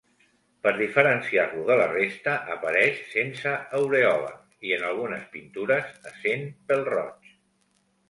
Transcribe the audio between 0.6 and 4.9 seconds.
Per diferenciar-lo de la resta, apareix sense aurèola i en